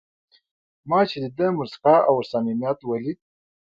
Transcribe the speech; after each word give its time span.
ما 0.89 0.99
چې 1.09 1.17
د 1.23 1.25
ده 1.37 1.47
موسکا 1.57 1.95
او 2.09 2.15
صمیمیت 2.31 2.79
ولید. 2.83 3.19